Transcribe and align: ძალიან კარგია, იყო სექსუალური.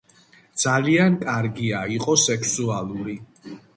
ძალიან 0.61 1.17
კარგია, 1.25 1.81
იყო 1.97 2.17
სექსუალური. 2.23 3.17